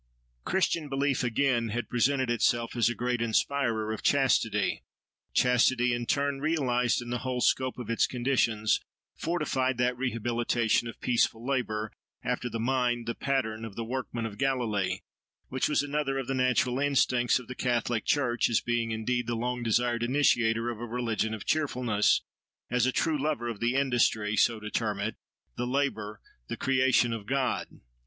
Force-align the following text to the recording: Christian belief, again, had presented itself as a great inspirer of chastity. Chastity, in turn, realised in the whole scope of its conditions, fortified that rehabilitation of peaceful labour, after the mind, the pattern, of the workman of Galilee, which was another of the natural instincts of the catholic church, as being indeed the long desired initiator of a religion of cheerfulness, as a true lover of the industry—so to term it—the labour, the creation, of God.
Christian 0.45 0.89
belief, 0.89 1.23
again, 1.23 1.69
had 1.69 1.87
presented 1.87 2.31
itself 2.31 2.75
as 2.75 2.89
a 2.89 2.95
great 2.95 3.21
inspirer 3.21 3.93
of 3.93 4.01
chastity. 4.01 4.83
Chastity, 5.31 5.93
in 5.93 6.07
turn, 6.07 6.39
realised 6.41 7.03
in 7.03 7.11
the 7.11 7.19
whole 7.19 7.39
scope 7.39 7.77
of 7.77 7.87
its 7.91 8.07
conditions, 8.07 8.79
fortified 9.15 9.77
that 9.77 9.95
rehabilitation 9.95 10.87
of 10.87 10.99
peaceful 11.01 11.45
labour, 11.45 11.91
after 12.23 12.49
the 12.49 12.59
mind, 12.59 13.05
the 13.05 13.13
pattern, 13.13 13.63
of 13.63 13.75
the 13.75 13.83
workman 13.85 14.25
of 14.25 14.39
Galilee, 14.39 15.01
which 15.49 15.69
was 15.69 15.83
another 15.83 16.17
of 16.17 16.25
the 16.25 16.33
natural 16.33 16.79
instincts 16.79 17.37
of 17.37 17.47
the 17.47 17.53
catholic 17.53 18.03
church, 18.03 18.49
as 18.49 18.59
being 18.59 18.89
indeed 18.89 19.27
the 19.27 19.35
long 19.35 19.61
desired 19.61 20.01
initiator 20.01 20.71
of 20.71 20.79
a 20.79 20.85
religion 20.87 21.31
of 21.35 21.45
cheerfulness, 21.45 22.21
as 22.71 22.87
a 22.87 22.91
true 22.91 23.21
lover 23.21 23.47
of 23.47 23.59
the 23.59 23.75
industry—so 23.75 24.59
to 24.59 24.71
term 24.71 24.99
it—the 24.99 25.67
labour, 25.67 26.19
the 26.47 26.57
creation, 26.57 27.13
of 27.13 27.27
God. 27.27 27.67